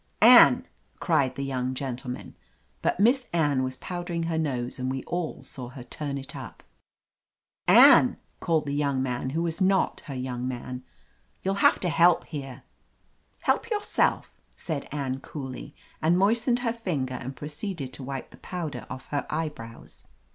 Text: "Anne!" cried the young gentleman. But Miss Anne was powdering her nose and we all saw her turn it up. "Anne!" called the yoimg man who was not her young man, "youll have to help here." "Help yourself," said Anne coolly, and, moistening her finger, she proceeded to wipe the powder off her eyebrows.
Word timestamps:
"Anne!" 0.23 0.67
cried 0.99 1.35
the 1.35 1.43
young 1.43 1.75
gentleman. 1.75 2.35
But 2.81 2.99
Miss 2.99 3.27
Anne 3.31 3.61
was 3.61 3.75
powdering 3.75 4.23
her 4.23 4.37
nose 4.39 4.79
and 4.79 4.89
we 4.89 5.03
all 5.03 5.43
saw 5.43 5.69
her 5.69 5.83
turn 5.83 6.17
it 6.17 6.35
up. 6.35 6.63
"Anne!" 7.67 8.17
called 8.39 8.65
the 8.65 8.79
yoimg 8.79 9.01
man 9.01 9.29
who 9.29 9.43
was 9.43 9.61
not 9.61 9.99
her 10.07 10.15
young 10.15 10.47
man, 10.47 10.81
"youll 11.43 11.57
have 11.57 11.79
to 11.81 11.89
help 11.89 12.25
here." 12.25 12.63
"Help 13.41 13.69
yourself," 13.69 14.41
said 14.55 14.89
Anne 14.91 15.19
coolly, 15.19 15.75
and, 16.01 16.17
moistening 16.17 16.63
her 16.63 16.73
finger, 16.73 17.19
she 17.21 17.29
proceeded 17.29 17.93
to 17.93 18.01
wipe 18.01 18.31
the 18.31 18.37
powder 18.37 18.87
off 18.89 19.05
her 19.09 19.27
eyebrows. 19.29 20.05